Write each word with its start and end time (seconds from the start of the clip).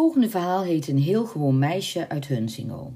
Volgende 0.00 0.30
verhaal 0.30 0.62
heet 0.62 0.88
Een 0.88 0.98
heel 0.98 1.26
gewoon 1.26 1.58
meisje 1.58 2.08
uit 2.08 2.26
Hunsingo. 2.26 2.94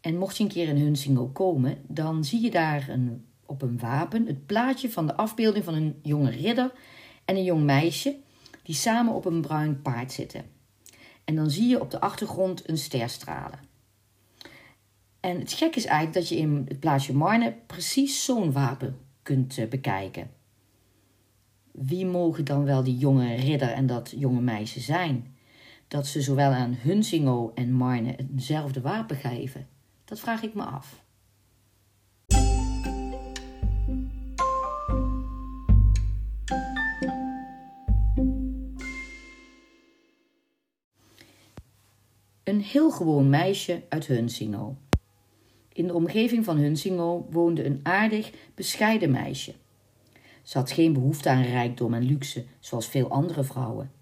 En 0.00 0.18
mocht 0.18 0.36
je 0.36 0.42
een 0.42 0.48
keer 0.48 0.68
in 0.68 0.76
Hunsingo 0.76 1.26
komen, 1.26 1.78
dan 1.86 2.24
zie 2.24 2.40
je 2.40 2.50
daar 2.50 2.88
een, 2.88 3.24
op 3.46 3.62
een 3.62 3.78
wapen 3.78 4.26
het 4.26 4.46
plaatje 4.46 4.90
van 4.90 5.06
de 5.06 5.16
afbeelding 5.16 5.64
van 5.64 5.74
een 5.74 5.98
jonge 6.02 6.30
ridder 6.30 6.72
en 7.24 7.36
een 7.36 7.44
jong 7.44 7.62
meisje 7.62 8.16
die 8.62 8.74
samen 8.74 9.14
op 9.14 9.24
een 9.24 9.40
bruin 9.40 9.82
paard 9.82 10.12
zitten. 10.12 10.44
En 11.24 11.34
dan 11.34 11.50
zie 11.50 11.68
je 11.68 11.80
op 11.80 11.90
de 11.90 12.00
achtergrond 12.00 12.68
een 12.68 12.78
ster 12.78 13.08
stralen. 13.08 13.58
En 15.20 15.38
het 15.38 15.52
gek 15.52 15.76
is 15.76 15.84
eigenlijk 15.84 16.14
dat 16.18 16.28
je 16.28 16.36
in 16.36 16.64
het 16.68 16.80
plaatsje 16.80 17.14
Marne 17.14 17.54
precies 17.66 18.24
zo'n 18.24 18.52
wapen 18.52 18.98
kunt 19.22 19.58
eh, 19.58 19.68
bekijken. 19.68 20.30
Wie 21.72 22.06
mogen 22.06 22.44
dan 22.44 22.64
wel 22.64 22.82
die 22.82 22.98
jonge 22.98 23.34
ridder 23.34 23.70
en 23.70 23.86
dat 23.86 24.14
jonge 24.16 24.40
meisje 24.40 24.80
zijn? 24.80 25.31
Dat 25.92 26.06
ze 26.06 26.20
zowel 26.20 26.50
aan 26.50 26.76
Hunsingo 26.80 27.52
en 27.54 27.72
Marne 27.72 28.14
hetzelfde 28.34 28.80
wapen 28.80 29.16
geven? 29.16 29.66
Dat 30.04 30.20
vraag 30.20 30.42
ik 30.42 30.54
me 30.54 30.62
af. 30.62 31.04
Een 42.42 42.60
heel 42.60 42.90
gewoon 42.90 43.30
meisje 43.30 43.82
uit 43.88 44.06
Hunsingo. 44.06 44.76
In 45.72 45.86
de 45.86 45.94
omgeving 45.94 46.44
van 46.44 46.56
Hunsingo 46.56 47.26
woonde 47.30 47.64
een 47.64 47.80
aardig, 47.82 48.32
bescheiden 48.54 49.10
meisje. 49.10 49.54
Ze 50.42 50.58
had 50.58 50.70
geen 50.70 50.92
behoefte 50.92 51.28
aan 51.30 51.42
rijkdom 51.42 51.94
en 51.94 52.02
luxe, 52.02 52.44
zoals 52.60 52.86
veel 52.86 53.08
andere 53.08 53.44
vrouwen. 53.44 54.01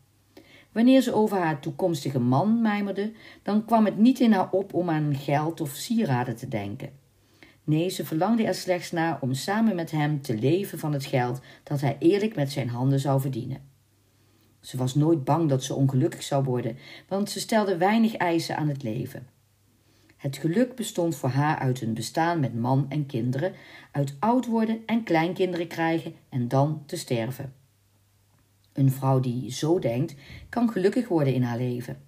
Wanneer 0.73 1.01
ze 1.01 1.15
over 1.15 1.39
haar 1.39 1.61
toekomstige 1.61 2.21
man 2.21 2.61
mijmerde, 2.61 3.13
dan 3.43 3.65
kwam 3.65 3.85
het 3.85 3.97
niet 3.97 4.21
in 4.21 4.33
haar 4.33 4.51
op 4.51 4.75
om 4.75 4.91
aan 4.91 5.15
geld 5.15 5.61
of 5.61 5.71
sieraden 5.71 6.37
te 6.37 6.49
denken. 6.49 6.91
Nee, 7.65 7.89
ze 7.89 8.05
verlangde 8.05 8.45
er 8.45 8.55
slechts 8.55 8.91
naar 8.91 9.19
om 9.21 9.35
samen 9.35 9.75
met 9.75 9.91
hem 9.91 10.23
te 10.23 10.39
leven 10.39 10.79
van 10.79 10.93
het 10.93 11.05
geld 11.05 11.41
dat 11.63 11.81
hij 11.81 11.97
eerlijk 11.99 12.37
met 12.37 12.53
zijn 12.53 12.69
handen 12.69 13.01
zou 13.01 13.21
verdienen. 13.21 13.69
Ze 14.61 14.77
was 14.77 14.95
nooit 14.95 15.25
bang 15.25 15.49
dat 15.49 15.65
ze 15.65 15.75
ongelukkig 15.75 16.23
zou 16.23 16.45
worden, 16.45 16.77
want 17.09 17.31
ze 17.31 17.41
stelde 17.41 17.77
weinig 17.77 18.17
eisen 18.17 18.57
aan 18.57 18.69
het 18.69 18.83
leven. 18.83 19.27
Het 20.17 20.37
geluk 20.37 20.75
bestond 20.75 21.17
voor 21.17 21.29
haar 21.29 21.59
uit 21.59 21.81
een 21.81 21.95
bestaan 21.95 22.41
met 22.41 22.55
man 22.55 22.87
en 22.89 23.07
kinderen, 23.07 23.53
uit 23.93 24.17
oud 24.19 24.47
worden 24.47 24.83
en 24.87 25.03
kleinkinderen 25.03 25.67
krijgen 25.67 26.15
en 26.29 26.49
dan 26.49 26.83
te 26.87 26.97
sterven. 26.97 27.60
Een 28.73 28.91
vrouw 28.91 29.21
die 29.21 29.53
zo 29.53 29.79
denkt, 29.79 30.15
kan 30.49 30.71
gelukkig 30.71 31.09
worden 31.09 31.35
in 31.35 31.43
haar 31.43 31.59
leven. 31.59 32.03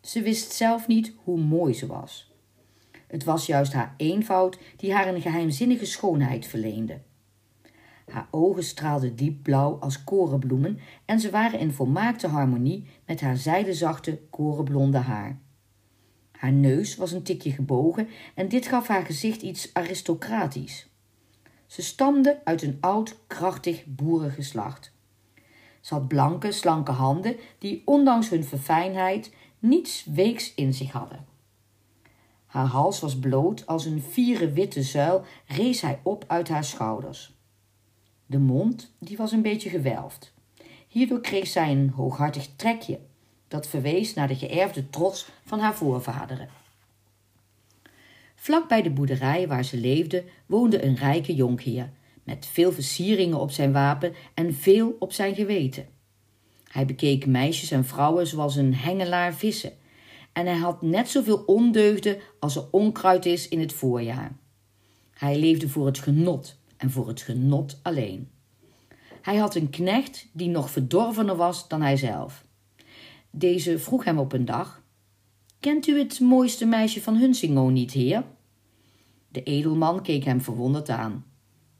Ze 0.00 0.22
wist 0.22 0.52
zelf 0.52 0.86
niet 0.86 1.14
hoe 1.24 1.40
mooi 1.40 1.74
ze 1.74 1.86
was. 1.86 2.32
Het 3.06 3.24
was 3.24 3.46
juist 3.46 3.72
haar 3.72 3.94
eenvoud 3.96 4.58
die 4.76 4.94
haar 4.94 5.14
een 5.14 5.20
geheimzinnige 5.20 5.86
schoonheid 5.86 6.46
verleende. 6.46 7.00
Haar 8.06 8.28
ogen 8.30 8.64
straalden 8.64 9.16
diep 9.16 9.42
blauw 9.42 9.78
als 9.80 10.04
korenbloemen 10.04 10.78
en 11.04 11.20
ze 11.20 11.30
waren 11.30 11.58
in 11.58 11.72
volmaakte 11.72 12.28
harmonie 12.28 12.86
met 13.06 13.20
haar 13.20 13.36
zijdezachte 13.36 14.20
korenblonde 14.30 14.98
haar. 14.98 15.38
Haar 16.30 16.52
neus 16.52 16.96
was 16.96 17.12
een 17.12 17.22
tikje 17.22 17.52
gebogen 17.52 18.08
en 18.34 18.48
dit 18.48 18.66
gaf 18.66 18.88
haar 18.88 19.04
gezicht 19.04 19.42
iets 19.42 19.70
aristocratisch. 19.72 20.88
Ze 21.66 21.82
stamde 21.82 22.40
uit 22.44 22.62
een 22.62 22.76
oud, 22.80 23.16
krachtig 23.26 23.84
boerengeslacht. 23.86 24.93
Ze 25.84 25.94
had 25.94 26.08
blanke, 26.08 26.52
slanke 26.52 26.90
handen 26.90 27.36
die 27.58 27.82
ondanks 27.84 28.28
hun 28.28 28.44
verfijnheid 28.44 29.34
niets 29.58 30.04
weeks 30.04 30.54
in 30.54 30.74
zich 30.74 30.92
hadden. 30.92 31.24
Haar 32.46 32.66
hals 32.66 33.00
was 33.00 33.18
bloot, 33.18 33.66
als 33.66 33.84
een 33.84 34.02
vieren 34.02 34.52
witte 34.52 34.82
zuil 34.82 35.24
rees 35.46 35.80
hij 35.80 36.00
op 36.02 36.24
uit 36.26 36.48
haar 36.48 36.64
schouders. 36.64 37.34
De 38.26 38.38
mond, 38.38 38.94
die 38.98 39.16
was 39.16 39.32
een 39.32 39.42
beetje 39.42 39.70
gewelfd. 39.70 40.32
Hierdoor 40.88 41.20
kreeg 41.20 41.46
zij 41.46 41.70
een 41.70 41.90
hooghartig 41.90 42.48
trekje, 42.56 43.00
dat 43.48 43.66
verwees 43.66 44.14
naar 44.14 44.28
de 44.28 44.36
geërfde 44.36 44.90
trots 44.90 45.28
van 45.44 45.58
haar 45.58 45.74
voorvaderen. 45.74 46.48
Vlak 48.34 48.68
bij 48.68 48.82
de 48.82 48.90
boerderij 48.90 49.48
waar 49.48 49.64
ze 49.64 49.76
leefde 49.76 50.24
woonde 50.46 50.84
een 50.84 50.96
rijke 50.96 51.34
jonkheer 51.34 51.90
met 52.24 52.46
veel 52.46 52.72
versieringen 52.72 53.40
op 53.40 53.50
zijn 53.50 53.72
wapen 53.72 54.14
en 54.34 54.54
veel 54.54 54.96
op 54.98 55.12
zijn 55.12 55.34
geweten. 55.34 55.86
Hij 56.64 56.86
bekeek 56.86 57.26
meisjes 57.26 57.70
en 57.70 57.84
vrouwen 57.84 58.26
zoals 58.26 58.56
een 58.56 58.74
hengelaar 58.74 59.34
vissen, 59.34 59.72
en 60.32 60.46
hij 60.46 60.56
had 60.56 60.82
net 60.82 61.08
zoveel 61.08 61.42
ondeugden 61.46 62.18
als 62.40 62.56
er 62.56 62.66
onkruid 62.70 63.26
is 63.26 63.48
in 63.48 63.60
het 63.60 63.72
voorjaar. 63.72 64.36
Hij 65.10 65.38
leefde 65.38 65.68
voor 65.68 65.86
het 65.86 65.98
genot 65.98 66.58
en 66.76 66.90
voor 66.90 67.08
het 67.08 67.22
genot 67.22 67.80
alleen. 67.82 68.28
Hij 69.22 69.36
had 69.36 69.54
een 69.54 69.70
knecht 69.70 70.28
die 70.32 70.48
nog 70.48 70.70
verdorvener 70.70 71.36
was 71.36 71.68
dan 71.68 71.82
hij 71.82 71.96
zelf. 71.96 72.44
Deze 73.30 73.78
vroeg 73.78 74.04
hem 74.04 74.18
op 74.18 74.32
een 74.32 74.44
dag: 74.44 74.82
Kent 75.60 75.86
u 75.86 75.98
het 75.98 76.20
mooiste 76.20 76.66
meisje 76.66 77.02
van 77.02 77.16
Hunsingo 77.16 77.68
niet, 77.68 77.92
heer? 77.92 78.24
De 79.28 79.42
edelman 79.42 80.02
keek 80.02 80.24
hem 80.24 80.40
verwonderd 80.40 80.88
aan. 80.88 81.24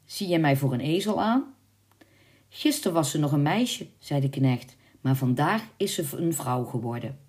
Zie 0.05 0.27
je 0.27 0.39
mij 0.39 0.57
voor 0.57 0.73
een 0.73 0.79
ezel 0.79 1.21
aan? 1.21 1.53
Gisteren 2.49 2.93
was 2.93 3.11
ze 3.11 3.19
nog 3.19 3.31
een 3.31 3.41
meisje, 3.41 3.87
zei 3.99 4.21
de 4.21 4.29
knecht, 4.29 4.75
maar 5.01 5.15
vandaag 5.15 5.63
is 5.77 5.93
ze 5.93 6.05
een 6.17 6.33
vrouw 6.33 6.63
geworden. 6.63 7.19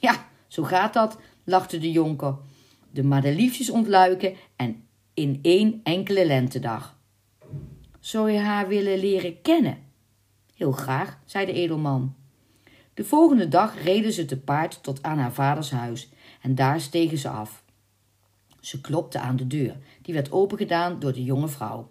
Ja, 0.00 0.26
zo 0.46 0.62
gaat 0.62 0.92
dat, 0.92 1.18
lachte 1.44 1.78
de 1.78 1.90
jonker. 1.90 2.36
De 2.90 3.04
madeliefjes 3.04 3.70
ontluiken 3.70 4.34
en 4.56 4.84
in 5.14 5.38
één 5.42 5.80
enkele 5.82 6.26
lentedag. 6.26 6.98
Zou 8.00 8.30
je 8.30 8.38
haar 8.38 8.68
willen 8.68 8.98
leren 8.98 9.42
kennen? 9.42 9.78
Heel 10.54 10.72
graag, 10.72 11.18
zei 11.24 11.46
de 11.46 11.52
edelman. 11.52 12.14
De 12.94 13.04
volgende 13.04 13.48
dag 13.48 13.82
reden 13.82 14.12
ze 14.12 14.24
te 14.24 14.38
paard 14.38 14.82
tot 14.82 15.02
aan 15.02 15.18
haar 15.18 15.32
vaders 15.32 15.70
huis 15.70 16.08
en 16.42 16.54
daar 16.54 16.80
stegen 16.80 17.18
ze 17.18 17.28
af. 17.28 17.64
Ze 18.60 18.80
klopte 18.80 19.18
aan 19.18 19.36
de 19.36 19.46
deur, 19.46 19.76
die 20.02 20.14
werd 20.14 20.32
opengedaan 20.32 20.98
door 20.98 21.12
de 21.12 21.24
jonge 21.24 21.48
vrouw. 21.48 21.90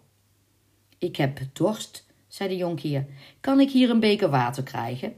Ik 1.05 1.15
heb 1.15 1.39
dorst, 1.53 2.05
zei 2.27 2.49
de 2.49 2.55
jonkheer. 2.55 3.05
Kan 3.39 3.59
ik 3.59 3.71
hier 3.71 3.89
een 3.89 3.99
beker 3.99 4.29
water 4.29 4.63
krijgen? 4.63 5.13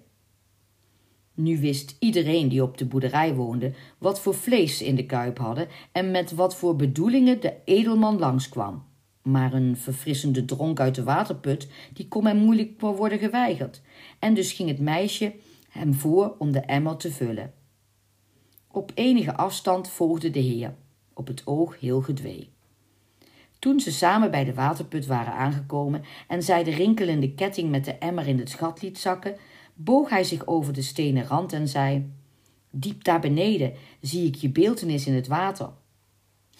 Nu 1.33 1.59
wist 1.59 1.95
iedereen 1.99 2.49
die 2.49 2.63
op 2.63 2.77
de 2.77 2.85
boerderij 2.85 3.35
woonde 3.35 3.73
wat 3.97 4.19
voor 4.19 4.33
vlees 4.33 4.77
ze 4.77 4.85
in 4.85 4.95
de 4.95 5.05
kuip 5.05 5.37
hadden 5.37 5.67
en 5.91 6.11
met 6.11 6.31
wat 6.31 6.55
voor 6.55 6.75
bedoelingen 6.75 7.41
de 7.41 7.53
edelman 7.65 8.19
langskwam. 8.19 8.85
Maar 9.21 9.53
een 9.53 9.77
verfrissende 9.77 10.45
dronk 10.45 10.79
uit 10.79 10.95
de 10.95 11.03
waterput, 11.03 11.67
die 11.93 12.07
kon 12.07 12.25
hem 12.25 12.37
moeilijk 12.37 12.81
worden 12.81 13.19
geweigerd. 13.19 13.81
En 14.19 14.33
dus 14.33 14.51
ging 14.51 14.69
het 14.69 14.79
meisje 14.79 15.35
hem 15.69 15.93
voor 15.93 16.35
om 16.37 16.51
de 16.51 16.59
emmer 16.59 16.97
te 16.97 17.11
vullen. 17.11 17.53
Op 18.71 18.91
enige 18.95 19.35
afstand 19.35 19.89
volgde 19.89 20.29
de 20.29 20.39
heer, 20.39 20.75
op 21.13 21.27
het 21.27 21.41
oog 21.45 21.79
heel 21.79 22.01
gedwee. 22.01 22.55
Toen 23.59 23.79
ze 23.79 23.91
samen 23.91 24.31
bij 24.31 24.43
de 24.43 24.53
waterput 24.53 25.05
waren 25.05 25.33
aangekomen 25.33 26.03
en 26.27 26.43
zij 26.43 26.63
de 26.63 26.71
rinkelende 26.71 27.33
ketting 27.33 27.69
met 27.69 27.85
de 27.85 27.93
emmer 27.93 28.27
in 28.27 28.39
het 28.39 28.53
gat 28.53 28.81
liet 28.81 28.97
zakken, 28.97 29.35
boog 29.73 30.09
hij 30.09 30.23
zich 30.23 30.47
over 30.47 30.73
de 30.73 30.81
stenen 30.81 31.25
rand 31.25 31.53
en 31.53 31.67
zei: 31.67 32.11
Diep 32.71 33.03
daar 33.03 33.19
beneden 33.19 33.73
zie 34.01 34.27
ik 34.27 34.35
je 34.35 34.49
beeltenis 34.49 35.07
in 35.07 35.13
het 35.13 35.27
water. 35.27 35.69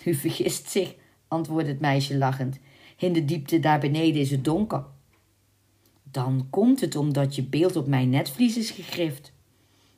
U 0.06 0.14
vergist 0.14 0.70
zich, 0.70 0.96
antwoordde 1.28 1.72
het 1.72 1.80
meisje 1.80 2.18
lachend. 2.18 2.60
In 2.98 3.14
de 3.14 3.26
diepte 3.26 3.60
daar 3.60 3.80
beneden 3.80 4.22
is 4.22 4.32
het 4.32 4.44
donker. 4.44 4.86
Dan 6.12 6.48
komt 6.50 6.82
het 6.82 6.96
omdat 6.96 7.36
je 7.36 7.44
beeld 7.44 7.76
op 7.76 7.88
mijn 7.88 8.10
netvlies 8.10 8.58
is 8.58 8.72
gegrift. 8.72 9.34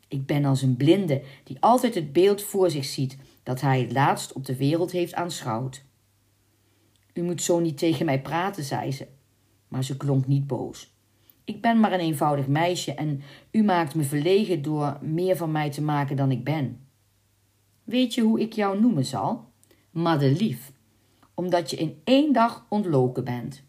Ik 0.08 0.26
ben 0.26 0.46
als 0.46 0.62
een 0.62 0.76
blinde 0.76 1.22
die 1.44 1.58
altijd 1.60 1.96
het 1.96 2.14
beeld 2.14 2.42
voor 2.42 2.70
zich 2.70 2.86
ziet 2.86 3.18
dat 3.44 3.62
hij 3.62 3.82
het 3.82 3.92
laatst 3.92 4.34
op 4.34 4.46
de 4.46 4.56
wereld 4.56 4.92
heeft 4.92 5.14
aanschouwd. 5.14 5.84
U 7.14 7.22
moet 7.22 7.42
zo 7.42 7.60
niet 7.60 7.78
tegen 7.78 8.06
mij 8.06 8.22
praten, 8.22 8.64
zei 8.64 8.92
ze. 8.92 9.08
Maar 9.68 9.84
ze 9.84 9.98
klonk 9.98 10.28
niet 10.28 10.48
boos. 10.48 10.94
Ik 11.44 11.62
ben 11.62 11.80
maar 11.80 11.94
een 11.94 12.00
eenvoudig 12.00 12.48
meisje 12.48 12.94
en 12.94 13.22
u 13.52 13.64
maakt 13.64 13.96
me 13.96 14.04
verlegen 14.04 14.62
door 14.62 14.98
meer 15.02 15.38
van 15.38 15.52
mij 15.52 15.72
te 15.72 15.82
maken 15.82 16.16
dan 16.16 16.32
ik 16.32 16.44
ben. 16.44 16.88
Weet 17.84 18.14
je 18.14 18.22
hoe 18.22 18.40
ik 18.40 18.54
jou 18.54 18.82
noemen 18.82 19.06
zal? 19.06 19.52
Madelief, 19.92 20.72
omdat 21.34 21.70
je 21.70 21.78
in 21.78 22.02
één 22.04 22.34
dag 22.34 22.66
ontloken 22.70 23.24
bent. 23.24 23.64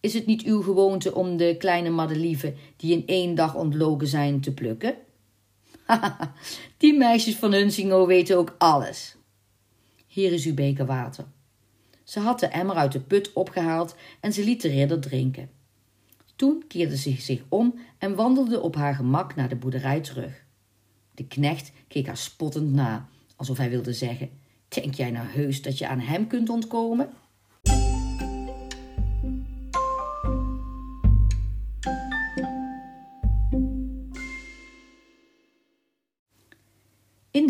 Is 0.00 0.14
het 0.14 0.26
niet 0.26 0.42
uw 0.42 0.62
gewoonte 0.62 1.14
om 1.14 1.36
de 1.36 1.56
kleine 1.58 1.90
madelieven 1.90 2.54
die 2.76 2.92
in 2.92 3.06
één 3.06 3.34
dag 3.34 3.54
ontloken 3.54 4.06
zijn 4.06 4.40
te 4.40 4.54
plukken? 4.54 4.94
die 6.78 6.94
meisjes 6.94 7.36
van 7.36 7.52
Hunsingo 7.52 8.06
weten 8.06 8.36
ook 8.36 8.54
alles. 8.58 9.16
Hier 10.06 10.32
is 10.32 10.46
uw 10.46 10.54
beker 10.54 10.86
water. 10.86 11.24
Ze 12.04 12.20
had 12.20 12.40
de 12.40 12.46
emmer 12.46 12.76
uit 12.76 12.92
de 12.92 13.00
put 13.00 13.32
opgehaald 13.32 13.96
en 14.20 14.32
ze 14.32 14.44
liet 14.44 14.62
de 14.62 14.68
ridder 14.68 15.00
drinken. 15.00 15.50
Toen 16.36 16.64
keerde 16.68 16.96
ze 16.96 17.10
zich 17.10 17.42
om 17.48 17.78
en 17.98 18.14
wandelde 18.14 18.60
op 18.60 18.74
haar 18.74 18.94
gemak 18.94 19.34
naar 19.34 19.48
de 19.48 19.56
boerderij 19.56 20.00
terug. 20.00 20.44
De 21.14 21.26
knecht 21.26 21.72
keek 21.88 22.06
haar 22.06 22.16
spottend 22.16 22.72
na, 22.72 23.08
alsof 23.36 23.56
hij 23.56 23.70
wilde 23.70 23.92
zeggen: 23.92 24.30
Denk 24.68 24.94
jij 24.94 25.10
nou 25.10 25.26
heus 25.26 25.62
dat 25.62 25.78
je 25.78 25.88
aan 25.88 26.00
hem 26.00 26.26
kunt 26.26 26.48
ontkomen? 26.48 27.10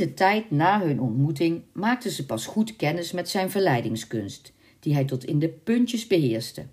De 0.04 0.14
tijd 0.14 0.50
na 0.50 0.80
hun 0.80 1.00
ontmoeting 1.00 1.62
maakte 1.72 2.10
ze 2.10 2.26
pas 2.26 2.46
goed 2.46 2.76
kennis 2.76 3.12
met 3.12 3.28
zijn 3.28 3.50
verleidingskunst, 3.50 4.52
die 4.80 4.94
hij 4.94 5.04
tot 5.04 5.24
in 5.24 5.38
de 5.38 5.48
puntjes 5.48 6.06
beheerste. 6.06 6.66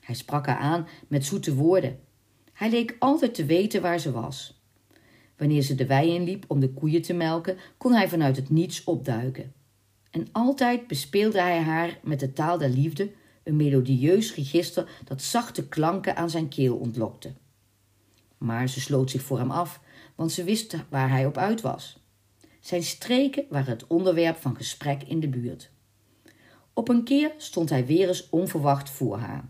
Hij 0.00 0.14
sprak 0.14 0.46
haar 0.46 0.58
aan 0.58 0.86
met 1.08 1.24
zoete 1.24 1.54
woorden. 1.54 1.98
Hij 2.52 2.70
leek 2.70 2.96
altijd 2.98 3.34
te 3.34 3.44
weten 3.44 3.82
waar 3.82 3.98
ze 3.98 4.12
was. 4.12 4.62
Wanneer 5.36 5.62
ze 5.62 5.74
de 5.74 5.86
wei 5.86 6.14
inliep 6.14 6.44
om 6.48 6.60
de 6.60 6.72
koeien 6.72 7.02
te 7.02 7.12
melken, 7.12 7.56
kon 7.76 7.92
hij 7.92 8.08
vanuit 8.08 8.36
het 8.36 8.50
niets 8.50 8.84
opduiken. 8.84 9.52
En 10.10 10.28
altijd 10.32 10.86
bespeelde 10.86 11.40
hij 11.40 11.60
haar 11.60 11.98
met 12.02 12.20
de 12.20 12.32
taal 12.32 12.58
der 12.58 12.70
liefde, 12.70 13.10
een 13.42 13.56
melodieus 13.56 14.34
register 14.34 14.88
dat 15.04 15.22
zachte 15.22 15.68
klanken 15.68 16.16
aan 16.16 16.30
zijn 16.30 16.48
keel 16.48 16.76
ontlokte. 16.76 17.32
Maar 18.38 18.68
ze 18.68 18.80
sloot 18.80 19.10
zich 19.10 19.22
voor 19.22 19.38
hem 19.38 19.50
af, 19.50 19.80
want 20.14 20.32
ze 20.32 20.44
wist 20.44 20.76
waar 20.88 21.10
hij 21.10 21.26
op 21.26 21.36
uit 21.36 21.60
was. 21.60 22.04
Zijn 22.66 22.82
streken 22.82 23.44
waren 23.48 23.72
het 23.72 23.86
onderwerp 23.86 24.36
van 24.36 24.56
gesprek 24.56 25.02
in 25.02 25.20
de 25.20 25.28
buurt. 25.28 25.70
Op 26.72 26.88
een 26.88 27.04
keer 27.04 27.32
stond 27.36 27.70
hij 27.70 27.86
weer 27.86 28.08
eens 28.08 28.28
onverwacht 28.30 28.90
voor 28.90 29.18
haar. 29.18 29.48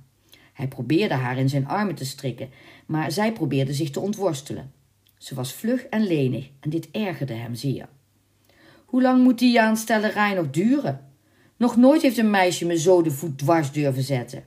Hij 0.52 0.68
probeerde 0.68 1.14
haar 1.14 1.38
in 1.38 1.48
zijn 1.48 1.66
armen 1.66 1.94
te 1.94 2.04
strikken, 2.04 2.50
maar 2.86 3.12
zij 3.12 3.32
probeerde 3.32 3.74
zich 3.74 3.90
te 3.90 4.00
ontworstelen. 4.00 4.72
Ze 5.18 5.34
was 5.34 5.52
vlug 5.52 5.84
en 5.84 6.06
lenig 6.06 6.50
en 6.60 6.70
dit 6.70 6.90
ergerde 6.90 7.32
hem 7.32 7.54
zeer. 7.54 7.88
Hoe 8.84 9.02
lang 9.02 9.22
moet 9.22 9.38
die 9.38 9.60
aanstellerij 9.60 10.34
nog 10.34 10.50
duren? 10.50 11.10
Nog 11.56 11.76
nooit 11.76 12.02
heeft 12.02 12.18
een 12.18 12.30
meisje 12.30 12.66
me 12.66 12.78
zo 12.78 13.02
de 13.02 13.10
voet 13.10 13.38
dwars 13.38 13.72
durven 13.72 14.02
zetten. 14.02 14.44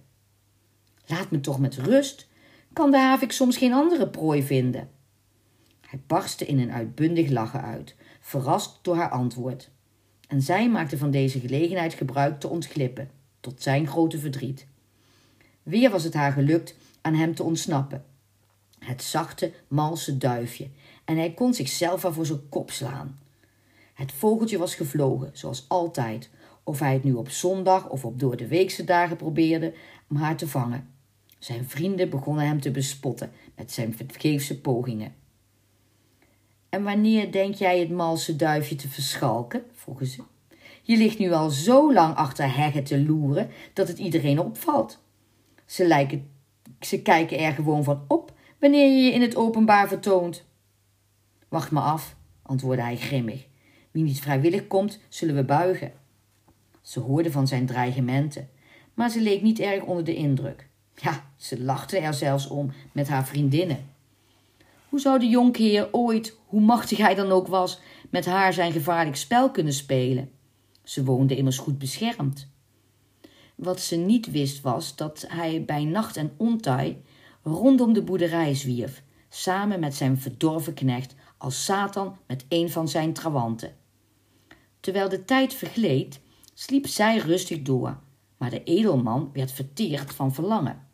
Laat 1.06 1.31
me 1.31 1.39
toch 1.39 1.60
met 1.60 1.77
rust. 1.77 2.27
Kan 2.74 2.92
de 2.92 2.98
havik 2.98 3.31
soms 3.31 3.57
geen 3.57 3.74
andere 3.74 4.10
prooi 4.10 4.44
vinden? 4.44 4.89
Hij 5.89 6.01
barstte 6.07 6.45
in 6.45 6.60
een 6.60 6.71
uitbundig 6.71 7.30
lachen 7.30 7.62
uit, 7.62 7.95
verrast 8.30 8.80
door 8.81 8.96
haar 8.96 9.10
antwoord. 9.10 9.70
En 10.28 10.42
zij 10.42 10.70
maakte 10.70 10.98
van 10.98 11.12
deze 11.12 11.40
gelegenheid 11.40 11.94
gebruik 11.94 12.40
te 12.40 12.48
ontglippen, 12.48 13.10
tot 13.40 13.62
zijn 13.62 13.88
grote 13.88 14.20
verdriet. 14.20 14.68
Weer 15.64 15.90
was 15.90 16.04
het 16.04 16.14
haar 16.14 16.31
gelukt 16.31 16.76
aan 17.02 17.14
hem 17.14 17.36
te 17.36 17.44
ontsnappen. 17.44 18.06
Het 18.80 19.04
zachte, 19.04 19.54
malse 19.68 20.18
duifje, 20.18 20.70
en 21.06 21.18
hij 21.18 21.34
kon 21.34 21.54
zichzelf 21.54 22.02
voor 22.10 22.26
zijn 22.26 22.50
kop 22.50 22.72
slaan. 22.72 23.20
Het 23.94 24.12
vogeltje 24.12 24.58
was 24.58 24.76
gevlogen, 24.76 25.30
zoals 25.34 25.66
altijd, 25.68 26.30
of 26.64 26.80
hij 26.80 26.94
het 26.94 27.04
nu 27.04 27.14
op 27.14 27.30
zondag 27.30 27.90
of 27.90 28.06
op 28.06 28.20
door 28.20 28.38
de 28.38 28.48
weekse 28.48 28.84
dagen 28.84 29.16
probeerde 29.16 29.74
om 30.10 30.16
haar 30.16 30.38
te 30.38 30.48
vangen. 30.48 30.90
Zijn 31.40 31.70
vrienden 31.70 32.10
begonnen 32.10 32.48
hem 32.48 32.62
te 32.62 32.72
bespotten 32.72 33.31
met 33.56 33.72
zijn 33.72 33.96
vergeefse 33.96 34.62
pogingen. 34.62 35.19
En 36.69 36.83
wanneer 36.83 37.31
denk 37.31 37.56
jij 37.56 37.80
het 37.80 37.89
malse 37.89 38.36
duifje 38.36 38.75
te 38.75 38.89
verschalken? 38.89 39.63
vroegen 39.74 40.07
ze. 40.07 40.24
Je 40.81 40.98
ligt 40.98 41.19
nu 41.19 41.31
al 41.31 41.50
zo 41.50 41.94
lang 41.94 42.16
achter 42.16 42.56
heggen 42.56 42.83
te 42.83 43.04
loeren 43.04 43.50
dat 43.74 43.88
het 43.88 43.98
iedereen 43.98 44.39
opvalt. 44.39 45.00
Ze, 45.66 45.88
lijken, 45.88 46.31
ze 46.80 47.01
kijken 47.01 47.39
er 47.39 47.54
gewoon 47.54 47.83
van 47.83 48.06
op 48.07 48.33
wanneer 48.60 48.92
je 48.92 49.04
je 49.04 49.12
in 49.12 49.21
het 49.21 49.36
openbaar 49.36 49.88
vertoont. 49.88 50.45
Wacht 51.48 51.71
maar 51.71 51.83
af, 51.83 52.16
antwoordde 52.42 52.83
hij 52.83 52.98
grimmig. 52.98 53.48
Wie 53.92 54.04
niet 54.04 54.19
vrijwillig 54.19 54.68
komt, 54.68 55.00
zullen 55.10 55.36
we 55.36 55.44
buigen. 55.44 55.92
Ze 56.81 57.00
hoorde 57.00 57.31
van 57.31 57.48
zijn 57.48 57.66
dreigementen, 57.66 58.50
maar 58.94 59.10
ze 59.10 59.21
leek 59.21 59.42
niet 59.42 59.60
erg 59.60 59.83
onder 59.83 60.04
de 60.04 60.16
indruk. 60.16 60.68
Ja, 60.95 61.31
ze 61.36 61.62
lachte 61.62 61.98
er 61.98 62.13
zelfs 62.13 62.48
om 62.48 62.71
met 62.92 63.07
haar 63.07 63.25
vriendinnen. 63.25 63.89
Hoe 64.90 65.00
zou 65.00 65.20
de 65.20 65.28
jonkheer 65.28 65.88
ooit, 65.92 66.38
hoe 66.46 66.62
machtig 66.62 66.98
hij 66.98 67.16
dan 67.16 67.32
ook 67.32 67.48
was, 67.48 67.80
met 68.10 68.26
haar 68.26 68.54
zijn 68.54 68.72
gevaarlijk 68.72 69.16
spel 69.16 69.52
kunnen 69.52 69.74
spelen? 69.74 70.32
Ze 70.84 71.04
woonde 71.04 71.36
immers 71.36 71.58
goed 71.58 71.78
beschermd. 71.78 72.48
Wat 73.56 73.80
ze 73.80 73.96
niet 73.96 74.32
wist 74.32 74.62
was 74.62 74.96
dat 74.96 75.26
hij 75.28 75.66
bij 75.66 75.84
nacht 75.84 76.18
en 76.18 76.32
ontij 76.38 77.02
rondom 77.44 77.94
de 77.94 78.04
boerderij 78.04 78.56
zwierf, 78.56 79.04
samen 79.30 79.80
met 79.80 79.96
zijn 79.96 80.18
verdorven 80.18 80.74
knecht, 80.74 81.16
als 81.38 81.66
Satan 81.66 82.18
met 82.28 82.46
een 82.50 82.70
van 82.70 82.88
zijn 82.88 83.14
trawanten. 83.14 83.76
Terwijl 84.80 85.10
de 85.10 85.26
tijd 85.26 85.54
vergleed, 85.54 86.20
sliep 86.54 86.88
zij 86.88 87.18
rustig 87.18 87.62
door, 87.62 88.00
maar 88.38 88.50
de 88.50 88.64
edelman 88.64 89.30
werd 89.34 89.52
verteerd 89.52 90.14
van 90.14 90.34
verlangen. 90.34 90.88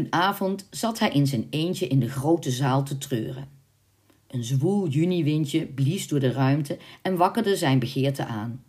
Een 0.00 0.12
avond 0.12 0.66
zat 0.70 0.98
hij 0.98 1.10
in 1.10 1.26
zijn 1.26 1.46
eentje 1.50 1.86
in 1.86 2.00
de 2.00 2.08
grote 2.08 2.50
zaal 2.50 2.82
te 2.84 2.98
treuren. 2.98 3.48
Een 4.26 4.44
zwoel 4.44 4.88
juniwindje 4.88 5.66
blies 5.66 6.08
door 6.08 6.20
de 6.20 6.32
ruimte 6.32 6.78
en 7.02 7.16
wakkerde 7.16 7.56
zijn 7.56 7.78
begeerte 7.78 8.24
aan. 8.24 8.64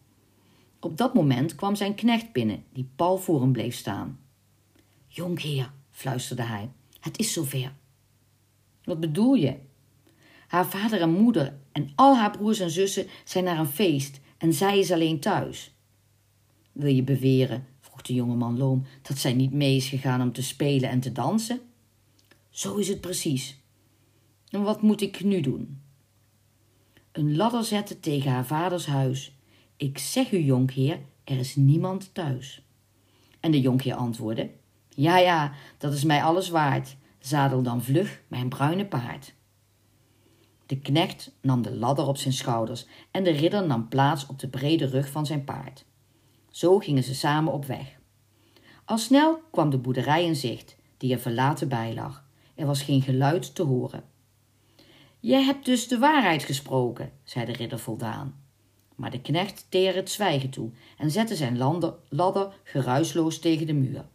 Op 0.80 0.98
dat 0.98 1.14
moment 1.14 1.56
kwam 1.56 1.76
zijn 1.76 1.96
knecht 1.96 2.32
binnen, 2.32 2.64
die 2.74 2.90
pal 2.96 3.18
voor 3.18 3.42
hem 3.42 3.52
bleef 3.52 3.76
staan. 3.76 4.20
Jonkheer, 5.08 5.72
fluisterde 5.92 6.44
hij, 6.44 6.70
het 7.00 7.20
is 7.20 7.34
zover. 7.34 7.74
Wat 8.84 9.00
bedoel 9.00 9.34
je? 9.34 9.56
Haar 10.48 10.68
vader 10.68 11.02
en 11.02 11.12
moeder 11.12 11.58
en 11.72 11.90
al 11.96 12.18
haar 12.18 12.32
broers 12.32 12.60
en 12.60 12.72
zussen 12.72 13.08
zijn 13.24 13.44
naar 13.44 13.60
een 13.60 13.66
feest 13.66 14.20
en 14.38 14.54
zij 14.54 14.80
is 14.80 14.92
alleen 14.92 15.20
thuis. 15.20 15.76
Wil 16.72 16.94
je 16.94 17.04
beweren 17.04 17.66
vroeg 18.01 18.15
de 18.15 18.24
jongeman 18.24 18.58
loom, 18.58 18.86
dat 19.01 19.17
zij 19.17 19.34
niet 19.34 19.53
mee 19.53 19.75
is 19.75 19.88
gegaan 19.88 20.22
om 20.22 20.31
te 20.31 20.43
spelen 20.43 20.89
en 20.89 21.00
te 21.00 21.12
dansen? 21.12 21.60
Zo 22.50 22.75
is 22.75 22.88
het 22.88 23.01
precies. 23.01 23.60
En 24.50 24.63
wat 24.63 24.81
moet 24.81 25.01
ik 25.01 25.24
nu 25.24 25.41
doen? 25.41 25.81
Een 27.12 27.36
ladder 27.36 27.63
zetten 27.63 28.00
tegen 28.00 28.31
haar 28.31 28.46
vaders 28.46 28.86
huis. 28.86 29.36
Ik 29.77 29.98
zeg 29.98 30.31
u, 30.31 30.38
jonkheer, 30.38 31.00
er 31.24 31.38
is 31.38 31.55
niemand 31.55 32.13
thuis. 32.13 32.65
En 33.39 33.51
de 33.51 33.62
jonkheer 33.62 33.96
antwoordde: 33.96 34.50
Ja, 34.89 35.17
ja, 35.17 35.53
dat 35.77 35.93
is 35.93 36.03
mij 36.03 36.24
alles 36.24 36.50
waard. 36.50 36.96
Zadel 37.20 37.62
dan 37.62 37.84
vlug 37.84 38.22
mijn 38.27 38.50
bruine 38.50 38.86
paard. 38.86 39.34
De 40.65 40.79
knecht 40.79 41.31
nam 41.41 41.62
de 41.62 41.75
ladder 41.75 42.08
op 42.08 42.17
zijn 42.17 42.34
schouders 42.34 42.86
en 43.12 43.24
de 43.24 43.31
ridder 43.31 43.67
nam 43.67 43.88
plaats 43.88 44.27
op 44.27 44.39
de 44.39 44.48
brede 44.48 44.86
rug 44.86 45.10
van 45.10 45.25
zijn 45.25 45.43
paard. 45.43 45.86
Zo 46.51 46.79
gingen 46.79 47.03
ze 47.03 47.15
samen 47.15 47.53
op 47.53 47.65
weg. 47.65 48.00
Al 48.86 48.98
snel 48.98 49.41
kwam 49.51 49.70
de 49.70 49.77
boerderij 49.77 50.25
in 50.25 50.36
zicht, 50.36 50.75
die 50.98 51.13
er 51.13 51.20
verlaten 51.20 51.67
bij 51.67 51.93
lag. 51.93 52.24
Er 52.55 52.65
was 52.65 52.81
geen 52.81 53.01
geluid 53.01 53.55
te 53.55 53.63
horen. 53.63 54.03
Jij 55.20 55.43
hebt 55.43 55.65
dus 55.65 55.88
de 55.88 55.98
waarheid 55.98 56.43
gesproken, 56.43 57.12
zei 57.24 57.46
de 57.46 57.51
ridder 57.51 57.79
voldaan. 57.79 58.39
Maar 58.96 59.12
de 59.12 59.22
knecht 59.22 59.65
teerde 59.70 60.00
het 60.00 60.10
zwijgen 60.10 60.50
toe 60.50 60.72
en 60.98 61.12
zette 61.12 61.36
zijn 61.36 61.58
ladder 62.10 62.53
geruisloos 62.63 63.39
tegen 63.39 63.67
de 63.67 63.74
muur. 63.74 64.05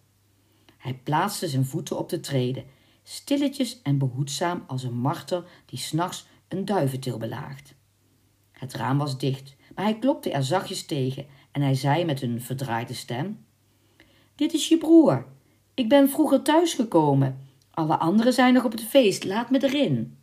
Hij 0.77 0.95
plaatste 0.95 1.49
zijn 1.49 1.65
voeten 1.65 1.99
op 1.99 2.09
de 2.09 2.21
treden, 2.21 2.65
stilletjes 3.03 3.83
en 3.83 3.99
behoedzaam 3.99 4.65
als 4.67 4.83
een 4.83 4.97
marter 4.97 5.45
die 5.67 5.79
s'nachts 5.79 6.27
een 6.49 6.65
duiventil 6.65 7.19
belaagt. 7.19 7.75
Het 8.53 8.75
raam 8.75 8.99
was 8.99 9.19
dicht, 9.19 9.57
maar 9.75 9.85
hij 9.85 9.99
klopte 9.99 10.31
er 10.31 10.45
zachtjes 10.45 10.87
tegen 10.87 11.27
en 11.57 11.63
hij 11.63 11.75
zei 11.75 12.05
met 12.05 12.23
een 12.23 12.41
verdraaide 12.41 12.95
stem: 12.95 13.45
Dit 14.35 14.53
is 14.53 14.69
je 14.69 14.79
broer. 14.79 15.27
Ik 15.75 15.89
ben 15.89 16.11
vroeger 16.11 16.43
thuisgekomen. 16.43 17.39
Alle 17.71 17.97
anderen 17.97 18.33
zijn 18.33 18.55
nog 18.55 18.65
op 18.65 18.73
het 18.73 18.83
feest. 18.83 19.25
Laat 19.25 19.51
me 19.51 19.65
erin. 19.65 20.17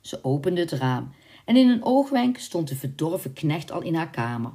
Ze 0.00 0.24
opende 0.24 0.60
het 0.60 0.70
raam 0.70 1.12
en 1.44 1.56
in 1.56 1.68
een 1.68 1.84
oogwenk 1.84 2.38
stond 2.38 2.68
de 2.68 2.76
verdorven 2.76 3.32
knecht 3.32 3.70
al 3.70 3.82
in 3.82 3.94
haar 3.94 4.10
kamer. 4.10 4.52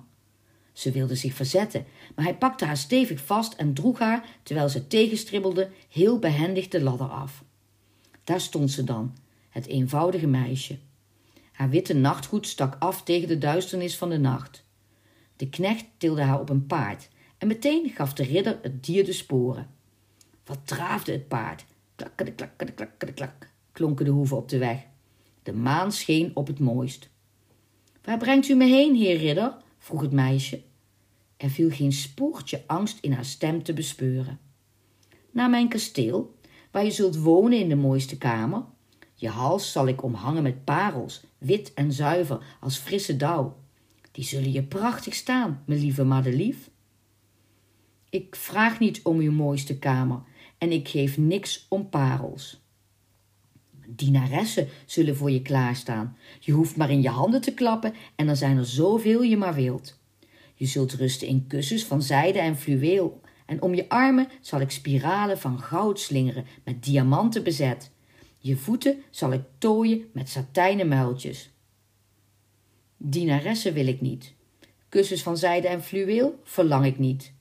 Ze 0.74 0.92
wilde 0.92 1.16
zich 1.16 1.34
verzetten, 1.34 1.86
maar 2.16 2.26
hij 2.26 2.38
pakte 2.38 2.66
haar 2.66 2.78
stevig 2.78 3.26
vast 3.26 3.54
en 3.54 3.74
droeg 3.74 4.00
haar, 4.00 4.26
terwijl 4.44 4.70
ze 4.70 4.88
tegenstribbelde, 4.88 5.70
heel 5.90 6.20
behendig 6.20 6.68
de 6.68 6.82
ladder 6.82 7.08
af. 7.08 7.44
Daar 8.24 8.42
stond 8.42 8.72
ze 8.72 8.84
dan, 8.84 9.16
het 9.50 9.66
eenvoudige 9.66 10.28
meisje. 10.28 10.78
Haar 11.52 11.70
witte 11.70 11.94
nachtgoed 11.94 12.48
stak 12.48 12.76
af 12.80 13.04
tegen 13.04 13.28
de 13.28 13.38
duisternis 13.38 13.98
van 13.98 14.10
de 14.10 14.20
nacht. 14.20 14.66
De 15.38 15.50
knecht 15.50 15.86
tilde 15.98 16.22
haar 16.22 16.40
op 16.40 16.50
een 16.50 16.66
paard 16.66 17.10
en 17.38 17.48
meteen 17.48 17.90
gaf 17.90 18.14
de 18.14 18.24
ridder 18.24 18.60
het 18.62 18.86
dier 18.86 19.06
de 19.06 19.14
sporen. 19.14 19.70
Wat 20.46 20.68
draafde 20.68 21.12
het 21.12 21.28
paard? 21.28 21.66
Klakkerde, 21.96 22.32
klakkerde, 22.32 22.74
klakkerde, 22.74 23.14
klak, 23.14 23.50
klonken 23.72 24.06
de 24.06 24.12
hoeven 24.12 24.38
op 24.38 24.50
de 24.50 24.58
weg. 24.58 24.86
De 25.44 25.54
maan 25.54 25.92
scheen 25.92 26.32
op 26.34 26.48
het 26.48 26.60
mooist. 26.60 27.10
Waar 28.04 28.18
brengt 28.18 28.48
u 28.48 28.56
me 28.56 28.66
heen, 28.66 28.96
heer 28.96 29.18
ridder? 29.18 29.58
vroeg 29.78 30.02
het 30.02 30.12
meisje. 30.12 30.62
Er 31.38 31.50
viel 31.50 31.70
geen 31.70 31.92
spoortje 31.92 32.64
angst 32.68 32.98
in 33.02 33.12
haar 33.12 33.26
stem 33.26 33.64
te 33.64 33.74
bespeuren. 33.74 34.40
Naar 35.32 35.50
mijn 35.50 35.70
kasteel, 35.70 36.36
waar 36.72 36.84
je 36.84 36.92
zult 36.92 37.18
wonen 37.18 37.60
in 37.60 37.70
de 37.70 37.76
mooiste 37.76 38.18
kamer. 38.18 38.64
Je 39.16 39.30
hals 39.30 39.72
zal 39.72 39.88
ik 39.88 40.04
omhangen 40.04 40.44
met 40.44 40.64
parels, 40.64 41.24
wit 41.38 41.74
en 41.74 41.94
zuiver 41.94 42.58
als 42.60 42.78
frisse 42.78 43.18
dauw. 43.18 43.58
Die 44.18 44.26
zullen 44.26 44.52
je 44.52 44.64
prachtig 44.64 45.14
staan, 45.14 45.64
mijn 45.66 45.80
lieve 45.80 46.04
madelief. 46.04 46.70
Ik 48.10 48.36
vraag 48.36 48.80
niet 48.80 49.02
om 49.04 49.20
uw 49.20 49.32
mooiste 49.32 49.78
kamer 49.80 50.22
en 50.58 50.72
ik 50.72 50.88
geef 50.88 51.18
niks 51.18 51.66
om 51.70 51.90
parels. 51.90 52.62
Dienaressen 53.88 54.68
zullen 54.86 55.16
voor 55.16 55.32
je 55.32 55.42
klaarstaan. 55.42 56.18
Je 56.40 56.52
hoeft 56.52 56.76
maar 56.76 56.90
in 56.90 57.02
je 57.02 57.10
handen 57.10 57.42
te 57.42 57.54
klappen 57.54 57.94
en 58.16 58.28
er 58.28 58.36
zijn 58.36 58.58
er 58.58 58.66
zoveel 58.66 59.22
je 59.22 59.38
maar 59.38 59.54
wilt. 59.54 60.00
Je 60.56 60.66
zult 60.66 60.94
rusten 60.94 61.28
in 61.28 61.48
kussens 61.48 61.84
van 61.84 62.02
zijde 62.02 62.40
en 62.40 62.58
fluweel 62.58 63.22
en 63.46 63.62
om 63.62 63.74
je 63.74 63.90
armen 63.90 64.28
zal 64.42 64.60
ik 64.60 64.72
spiralen 64.72 65.40
van 65.40 65.60
goud 65.60 66.00
slingeren 66.00 66.46
met 66.64 66.84
diamanten 66.84 67.44
bezet. 67.44 67.92
Je 68.40 68.56
voeten 68.56 69.04
zal 69.10 69.34
ik 69.34 69.44
tooien 69.58 70.10
met 70.14 70.30
satijnen 70.30 70.88
muiltjes. 70.88 71.52
Dienaressen 72.98 73.74
wil 73.74 73.88
ik 73.88 74.02
niet. 74.02 74.34
Kussens 74.90 75.24
van 75.24 75.38
zijde 75.38 75.68
en 75.68 75.84
fluweel 75.84 76.40
verlang 76.44 76.86
ik 76.86 77.00
niet. 77.00 77.34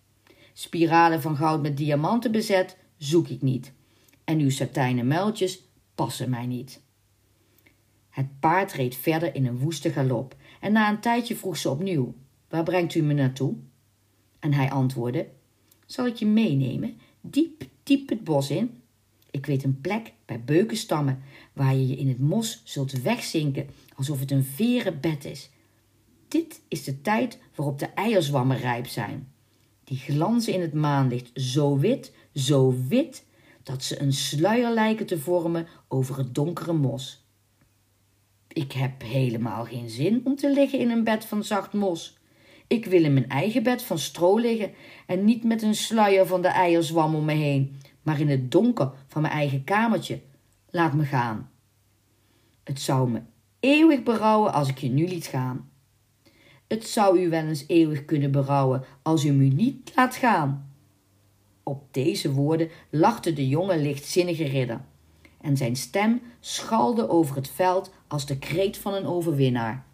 Spiralen 0.53 1.21
van 1.21 1.37
goud 1.37 1.63
met 1.63 1.77
diamanten 1.77 2.33
bezet 2.33 2.77
zoek 2.97 3.29
ik 3.29 3.43
niet. 3.43 3.73
En 4.25 4.39
uw 4.39 4.51
satijnen 4.51 5.07
muiltjes 5.07 5.63
passen 5.95 6.31
mij 6.31 6.47
niet. 6.47 6.81
Het 8.11 8.41
paard 8.41 8.73
reed 8.73 8.97
verder 8.97 9.35
in 9.35 9.47
een 9.47 9.59
woeste 9.59 9.93
galop 9.93 10.37
en 10.61 10.73
na 10.73 10.91
een 10.91 11.01
tijdje 11.01 11.37
vroeg 11.37 11.57
ze 11.57 11.71
opnieuw: 11.71 12.15
Waar 12.49 12.63
brengt 12.63 12.95
u 12.95 13.03
me 13.03 13.15
naartoe? 13.15 13.55
En 14.39 14.53
hij 14.53 14.71
antwoordde: 14.71 15.29
Zal 15.87 16.07
ik 16.07 16.17
je 16.17 16.27
meenemen, 16.27 16.99
diep, 17.21 17.63
diep 17.83 18.09
het 18.09 18.25
bos 18.25 18.51
in? 18.51 18.81
Ik 19.31 19.47
weet 19.47 19.65
een 19.65 19.81
plek 19.81 20.13
bij 20.25 20.45
beukenstammen 20.45 21.23
waar 21.57 21.75
je 21.75 21.87
je 21.87 21.97
in 21.97 22.09
het 22.09 22.19
mos 22.19 22.61
zult 22.65 23.03
wegzinken 23.03 23.67
alsof 23.95 24.21
het 24.21 24.31
een 24.31 24.45
veren 24.45 25.01
bed 25.01 25.25
is. 25.25 25.51
Dit 26.29 26.61
is 26.69 26.85
de 26.85 27.01
tijd 27.01 27.39
waarop 27.55 27.79
de 27.79 27.87
eierzwammen 27.87 28.59
rijp 28.59 28.87
zijn. 28.87 29.33
Die 29.85 29.99
glanzen 29.99 30.53
in 30.53 30.61
het 30.61 30.73
maanlicht 30.73 31.31
zo 31.35 31.79
wit, 31.79 32.13
zo 32.35 32.75
wit, 32.89 33.25
dat 33.63 33.83
ze 33.83 34.01
een 34.01 34.13
sluier 34.13 34.71
lijken 34.71 35.07
te 35.07 35.19
vormen 35.19 35.67
over 35.89 36.19
het 36.19 36.35
donkere 36.35 36.73
mos. 36.73 37.25
Ik 38.49 38.73
heb 38.73 39.03
helemaal 39.03 39.65
geen 39.65 39.91
zin 39.91 40.21
om 40.25 40.37
te 40.37 40.53
liggen 40.53 40.79
in 40.79 40.91
een 40.91 41.05
bed 41.05 41.25
van 41.25 41.45
zacht 41.45 41.73
mos. 41.73 42.19
Ik 42.67 42.85
wil 42.85 43.05
in 43.05 43.13
mijn 43.13 43.29
eigen 43.29 43.63
bed 43.63 43.83
van 43.83 43.99
stro 43.99 44.39
liggen 44.39 44.73
en 45.07 45.25
niet 45.25 45.45
met 45.45 45.63
een 45.63 45.75
sluier 45.75 46.27
van 46.27 46.43
de 46.43 46.49
eierzwam 46.49 47.15
om 47.15 47.25
me 47.25 47.33
heen, 47.35 47.81
maar 48.03 48.21
in 48.21 48.29
het 48.29 48.51
donker 48.51 48.93
van 49.07 49.23
mijn 49.23 49.35
eigen 49.35 49.65
kamertje. 49.65 50.21
Laat 50.77 50.95
me 50.95 51.05
gaan. 51.05 51.51
Het 52.65 52.81
zou 52.81 53.11
me 53.11 53.21
eeuwig 53.61 54.03
berouwen 54.03 54.53
als 54.53 54.69
ik 54.69 54.79
je 54.79 54.89
nu 54.89 55.09
liet 55.09 55.27
gaan. 55.27 55.71
Het 56.67 56.87
zou 56.87 57.21
u 57.21 57.29
wel 57.29 57.45
eens 57.45 57.65
eeuwig 57.67 58.05
kunnen 58.05 58.31
berouwen 58.31 58.85
als 59.03 59.25
u 59.25 59.33
me 59.33 59.45
niet 59.45 59.93
laat 59.95 60.17
gaan. 60.17 60.73
Op 61.63 61.83
deze 61.91 62.33
woorden 62.33 62.69
lachte 62.91 63.33
de 63.33 63.49
jonge 63.49 63.79
lichtzinnige 63.79 64.45
ridder, 64.45 64.81
en 65.41 65.57
zijn 65.57 65.77
stem 65.77 66.23
schalde 66.41 67.09
over 67.09 67.37
het 67.37 67.49
veld 67.49 67.93
als 68.07 68.27
de 68.27 68.39
kreet 68.39 68.77
van 68.77 68.95
een 68.95 69.07
overwinnaar. 69.07 69.87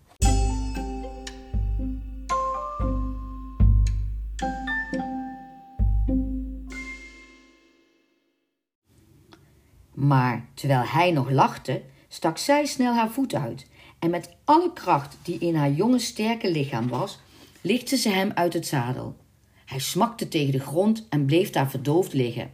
Maar 10.13 10.49
terwijl 10.55 10.83
hij 10.83 11.11
nog 11.11 11.31
lachte, 11.31 11.83
stak 12.09 12.39
zij 12.39 12.67
snel 12.67 12.95
haar 12.95 13.11
voet 13.11 13.35
uit 13.35 13.67
en 13.99 14.11
met 14.11 14.37
alle 14.45 14.73
kracht 14.73 15.17
die 15.23 15.39
in 15.39 15.55
haar 15.55 15.73
jonge 15.73 15.99
sterke 15.99 16.51
lichaam 16.51 16.89
was, 16.89 17.21
lichtte 17.61 17.97
ze 17.97 18.09
hem 18.09 18.31
uit 18.35 18.53
het 18.53 18.67
zadel. 18.67 19.17
Hij 19.65 19.79
smakte 19.79 20.29
tegen 20.29 20.53
de 20.53 20.61
grond 20.61 21.07
en 21.09 21.25
bleef 21.25 21.51
daar 21.51 21.71
verdoofd 21.71 22.13
liggen. 22.13 22.51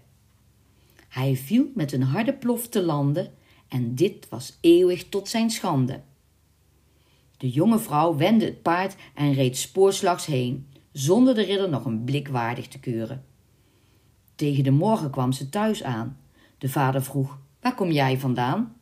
Hij 1.08 1.36
viel 1.36 1.66
met 1.74 1.92
een 1.92 2.02
harde 2.02 2.32
plof 2.32 2.68
te 2.68 2.82
landen 2.82 3.32
en 3.68 3.94
dit 3.94 4.28
was 4.28 4.58
eeuwig 4.60 5.08
tot 5.08 5.28
zijn 5.28 5.50
schande. 5.50 6.00
De 7.36 7.50
jonge 7.50 7.78
vrouw 7.78 8.16
wendde 8.16 8.44
het 8.44 8.62
paard 8.62 8.96
en 9.14 9.32
reed 9.32 9.56
spoorslags 9.56 10.26
heen, 10.26 10.66
zonder 10.92 11.34
de 11.34 11.42
ridder 11.42 11.68
nog 11.68 11.84
een 11.84 12.04
blik 12.04 12.28
waardig 12.28 12.68
te 12.68 12.80
keuren. 12.80 13.24
Tegen 14.34 14.64
de 14.64 14.70
morgen 14.70 15.10
kwam 15.10 15.32
ze 15.32 15.48
thuis 15.48 15.82
aan. 15.82 16.20
De 16.58 16.68
vader 16.68 17.02
vroeg: 17.02 17.38
Waar 17.60 17.74
kom 17.74 17.90
jij 17.90 18.18
vandaan? 18.18 18.76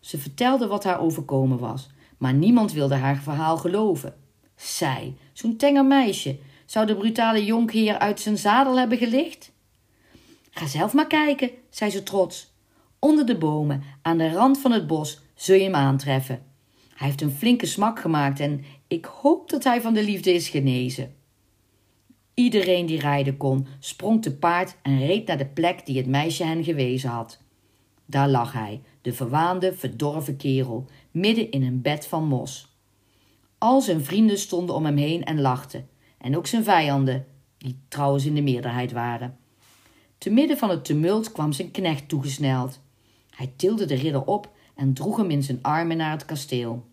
Ze 0.00 0.18
vertelde 0.18 0.66
wat 0.66 0.84
haar 0.84 1.00
overkomen 1.00 1.58
was, 1.58 1.88
maar 2.18 2.34
niemand 2.34 2.72
wilde 2.72 2.94
haar 2.94 3.16
verhaal 3.16 3.56
geloven. 3.56 4.14
Zij, 4.56 5.16
zo'n 5.32 5.56
tenger 5.56 5.84
meisje, 5.84 6.38
zou 6.66 6.86
de 6.86 6.96
brutale 6.96 7.44
jonkheer 7.44 7.98
uit 7.98 8.20
zijn 8.20 8.38
zadel 8.38 8.78
hebben 8.78 8.98
gelicht? 8.98 9.52
Ga 10.50 10.66
zelf 10.66 10.92
maar 10.92 11.06
kijken, 11.06 11.50
zei 11.70 11.90
ze 11.90 12.02
trots. 12.02 12.52
Onder 12.98 13.26
de 13.26 13.38
bomen, 13.38 13.82
aan 14.02 14.18
de 14.18 14.32
rand 14.32 14.58
van 14.58 14.72
het 14.72 14.86
bos, 14.86 15.20
zul 15.34 15.56
je 15.56 15.62
hem 15.62 15.74
aantreffen. 15.74 16.42
Hij 16.94 17.06
heeft 17.06 17.20
een 17.20 17.30
flinke 17.30 17.66
smak 17.66 18.00
gemaakt 18.00 18.40
en 18.40 18.64
ik 18.86 19.04
hoop 19.04 19.50
dat 19.50 19.64
hij 19.64 19.80
van 19.80 19.94
de 19.94 20.02
liefde 20.02 20.32
is 20.32 20.48
genezen. 20.48 21.14
Iedereen 22.34 22.86
die 22.86 23.00
rijden 23.00 23.36
kon, 23.36 23.66
sprong 23.78 24.22
te 24.22 24.36
paard 24.36 24.76
en 24.82 24.98
reed 25.06 25.26
naar 25.26 25.38
de 25.38 25.46
plek 25.46 25.86
die 25.86 25.96
het 25.96 26.06
meisje 26.06 26.44
hen 26.44 26.64
gewezen 26.64 27.10
had. 27.10 27.40
Daar 28.10 28.28
lag 28.28 28.52
hij, 28.52 28.82
de 29.02 29.12
verwaande, 29.12 29.72
verdorven 29.72 30.36
kerel, 30.36 30.86
midden 31.10 31.50
in 31.50 31.62
een 31.62 31.82
bed 31.82 32.06
van 32.06 32.24
mos. 32.24 32.76
Al 33.58 33.80
zijn 33.80 34.04
vrienden 34.04 34.38
stonden 34.38 34.74
om 34.74 34.84
hem 34.84 34.96
heen 34.96 35.24
en 35.24 35.40
lachten, 35.40 35.88
en 36.18 36.36
ook 36.36 36.46
zijn 36.46 36.64
vijanden, 36.64 37.26
die 37.58 37.78
trouwens 37.88 38.24
in 38.24 38.34
de 38.34 38.42
meerderheid 38.42 38.92
waren. 38.92 39.38
Te 40.18 40.30
midden 40.30 40.58
van 40.58 40.70
het 40.70 40.84
tumult 40.84 41.32
kwam 41.32 41.52
zijn 41.52 41.70
knecht 41.70 42.08
toegesneld. 42.08 42.80
Hij 43.30 43.52
tilde 43.56 43.84
de 43.84 43.94
ridder 43.94 44.24
op 44.24 44.50
en 44.74 44.94
droeg 44.94 45.16
hem 45.16 45.30
in 45.30 45.42
zijn 45.42 45.62
armen 45.62 45.96
naar 45.96 46.10
het 46.10 46.24
kasteel. 46.24 46.86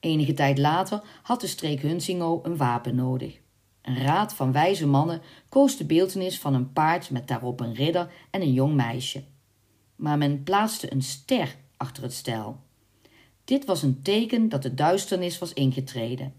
Enige 0.00 0.34
tijd 0.34 0.58
later 0.58 1.02
had 1.22 1.40
de 1.40 1.46
streek 1.46 1.80
Hunsingo 1.80 2.40
een 2.42 2.56
wapen 2.56 2.94
nodig. 2.94 3.38
Een 3.82 4.02
raad 4.02 4.34
van 4.34 4.52
wijze 4.52 4.86
mannen 4.86 5.22
koos 5.48 5.76
de 5.76 5.84
beeltenis 5.84 6.38
van 6.38 6.54
een 6.54 6.72
paard 6.72 7.10
met 7.10 7.28
daarop 7.28 7.60
een 7.60 7.74
ridder 7.74 8.10
en 8.30 8.40
een 8.40 8.52
jong 8.52 8.74
meisje 8.74 9.24
maar 9.96 10.18
men 10.18 10.42
plaatste 10.42 10.92
een 10.92 11.02
ster 11.02 11.56
achter 11.76 12.02
het 12.02 12.12
stel. 12.12 12.60
Dit 13.44 13.64
was 13.64 13.82
een 13.82 14.02
teken 14.02 14.48
dat 14.48 14.62
de 14.62 14.74
duisternis 14.74 15.38
was 15.38 15.52
ingetreden. 15.52 16.34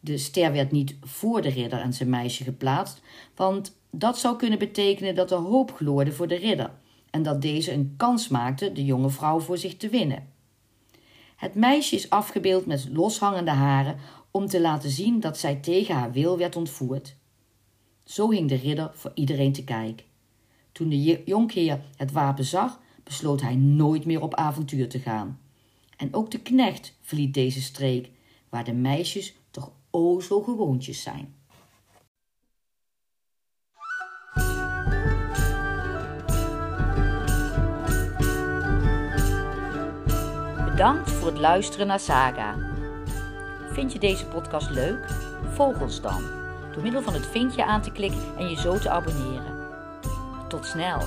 De 0.00 0.18
ster 0.18 0.52
werd 0.52 0.70
niet 0.70 0.96
voor 1.00 1.42
de 1.42 1.48
ridder 1.48 1.80
en 1.80 1.92
zijn 1.92 2.10
meisje 2.10 2.44
geplaatst, 2.44 3.00
want 3.34 3.76
dat 3.90 4.18
zou 4.18 4.36
kunnen 4.36 4.58
betekenen 4.58 5.14
dat 5.14 5.30
er 5.30 5.38
hoop 5.38 5.72
gloorde 5.72 6.12
voor 6.12 6.28
de 6.28 6.36
ridder 6.36 6.70
en 7.10 7.22
dat 7.22 7.42
deze 7.42 7.72
een 7.72 7.94
kans 7.96 8.28
maakte 8.28 8.72
de 8.72 8.84
jonge 8.84 9.10
vrouw 9.10 9.40
voor 9.40 9.58
zich 9.58 9.76
te 9.76 9.88
winnen. 9.88 10.28
Het 11.36 11.54
meisje 11.54 11.94
is 11.94 12.10
afgebeeld 12.10 12.66
met 12.66 12.88
loshangende 12.92 13.50
haren 13.50 13.96
om 14.30 14.46
te 14.46 14.60
laten 14.60 14.90
zien 14.90 15.20
dat 15.20 15.38
zij 15.38 15.54
tegen 15.54 15.94
haar 15.94 16.12
wil 16.12 16.38
werd 16.38 16.56
ontvoerd. 16.56 17.16
Zo 18.04 18.30
hing 18.30 18.48
de 18.48 18.54
ridder 18.54 18.90
voor 18.94 19.10
iedereen 19.14 19.52
te 19.52 19.64
kijken. 19.64 20.06
Toen 20.72 20.88
de 20.88 21.22
jonkheer 21.24 21.80
het 21.96 22.12
wapen 22.12 22.44
zag, 22.44 22.80
besloot 23.04 23.40
hij 23.40 23.54
nooit 23.54 24.04
meer 24.04 24.22
op 24.22 24.34
avontuur 24.34 24.88
te 24.88 24.98
gaan. 24.98 25.40
En 25.96 26.14
ook 26.14 26.30
de 26.30 26.40
knecht 26.40 26.96
verliet 27.00 27.34
deze 27.34 27.62
streek, 27.62 28.10
waar 28.48 28.64
de 28.64 28.72
meisjes 28.72 29.34
toch 29.50 29.72
o 29.90 30.20
zo 30.20 30.40
gewoontjes 30.40 31.02
zijn. 31.02 31.34
Bedankt 40.64 41.10
voor 41.10 41.28
het 41.28 41.38
luisteren 41.38 41.86
naar 41.86 42.00
Saga. 42.00 42.58
Vind 43.72 43.92
je 43.92 43.98
deze 43.98 44.26
podcast 44.26 44.70
leuk? 44.70 45.10
Volg 45.44 45.80
ons 45.80 46.00
dan 46.00 46.22
door 46.72 46.82
middel 46.82 47.02
van 47.02 47.14
het 47.14 47.26
vinkje 47.26 47.64
aan 47.64 47.82
te 47.82 47.92
klikken 47.92 48.36
en 48.36 48.48
je 48.48 48.56
zo 48.56 48.78
te 48.78 48.90
abonneren. 48.90 49.59
Tot 50.50 50.66
snel! 50.66 51.06